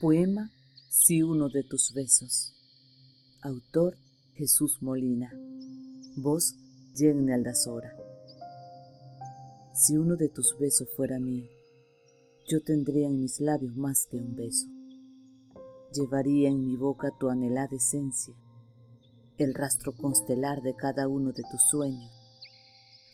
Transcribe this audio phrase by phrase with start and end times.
[0.00, 0.52] Poema
[0.88, 2.54] Si uno de tus besos.
[3.42, 3.96] Autor
[4.34, 5.32] Jesús Molina.
[6.14, 6.54] Voz
[6.94, 7.96] Jenny Aldazora.
[9.74, 11.48] Si uno de tus besos fuera mío,
[12.46, 14.68] yo tendría en mis labios más que un beso.
[15.92, 18.36] Llevaría en mi boca tu anhelada esencia,
[19.36, 22.12] el rastro constelar de cada uno de tus sueños,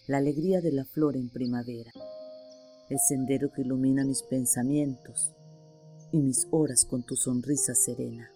[0.07, 1.93] la alegría de la flor en primavera,
[2.91, 5.35] el sendero que ilumina mis pensamientos,
[6.14, 8.31] y mis horas con tu sonrisa serena.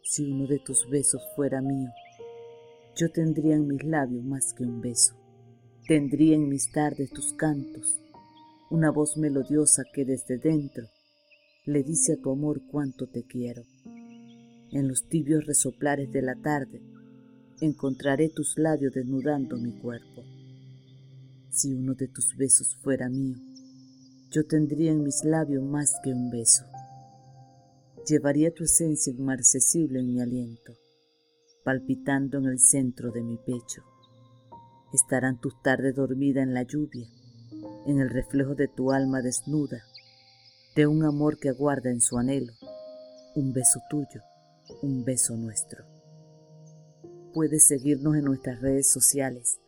[0.00, 1.90] Si uno de tus besos fuera mío,
[2.94, 5.16] yo tendría en mis labios más que un beso.
[5.88, 7.98] Tendría en mis tardes tus cantos,
[8.70, 10.86] una voz melodiosa que desde dentro
[11.64, 13.64] le dice a tu amor cuánto te quiero.
[14.70, 16.80] En los tibios resoplares de la tarde
[17.60, 20.22] encontraré tus labios desnudando mi cuerpo.
[21.50, 23.36] Si uno de tus besos fuera mío,
[24.30, 26.64] yo tendría en mis labios más que un beso.
[28.08, 30.72] Llevaría tu esencia inmarcesible en mi aliento,
[31.64, 33.82] palpitando en el centro de mi pecho.
[34.92, 37.06] Estarán tus tardes dormidas en la lluvia,
[37.86, 39.82] en el reflejo de tu alma desnuda,
[40.74, 42.52] de un amor que aguarda en su anhelo,
[43.34, 44.22] un beso tuyo,
[44.82, 45.84] un beso nuestro.
[47.32, 49.58] Puedes seguirnos en nuestras redes sociales,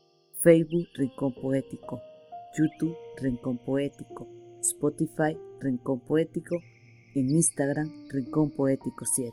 [0.40, 2.00] Facebook Rincón Poético,
[2.56, 4.37] YouTube Rincón Poético,
[4.68, 6.56] Spotify Rincón Poético,
[7.14, 9.32] en Instagram Rincón Poético 7.